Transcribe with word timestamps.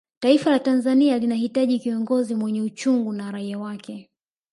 taifa 0.19 0.51
la 0.51 0.59
tanzania 0.59 1.17
linahitaji 1.17 1.79
kiongozi 1.79 2.35
mwenye 2.35 2.61
uchungu 2.61 3.13
na 3.13 3.31
raia 3.31 3.59
wake 3.59 4.09